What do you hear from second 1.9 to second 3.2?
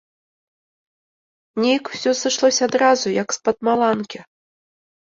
усё сышлося адразу